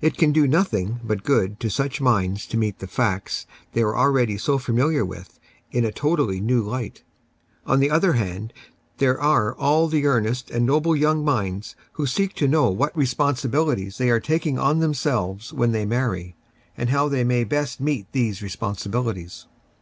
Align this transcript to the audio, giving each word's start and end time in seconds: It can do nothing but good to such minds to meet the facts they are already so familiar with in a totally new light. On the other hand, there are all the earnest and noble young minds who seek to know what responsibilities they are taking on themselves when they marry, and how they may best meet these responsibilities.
It 0.00 0.16
can 0.16 0.32
do 0.32 0.48
nothing 0.48 0.98
but 1.04 1.24
good 1.24 1.60
to 1.60 1.68
such 1.68 2.00
minds 2.00 2.46
to 2.46 2.56
meet 2.56 2.78
the 2.78 2.86
facts 2.86 3.46
they 3.74 3.82
are 3.82 3.94
already 3.94 4.38
so 4.38 4.56
familiar 4.56 5.04
with 5.04 5.38
in 5.70 5.84
a 5.84 5.92
totally 5.92 6.40
new 6.40 6.62
light. 6.62 7.02
On 7.66 7.78
the 7.78 7.90
other 7.90 8.14
hand, 8.14 8.54
there 8.96 9.20
are 9.20 9.54
all 9.56 9.88
the 9.88 10.06
earnest 10.06 10.50
and 10.50 10.64
noble 10.64 10.96
young 10.96 11.22
minds 11.22 11.76
who 11.92 12.06
seek 12.06 12.32
to 12.36 12.48
know 12.48 12.70
what 12.70 12.96
responsibilities 12.96 13.98
they 13.98 14.08
are 14.08 14.20
taking 14.20 14.58
on 14.58 14.78
themselves 14.78 15.52
when 15.52 15.72
they 15.72 15.84
marry, 15.84 16.34
and 16.74 16.88
how 16.88 17.06
they 17.10 17.22
may 17.22 17.44
best 17.44 17.78
meet 17.78 18.10
these 18.12 18.40
responsibilities. 18.40 19.44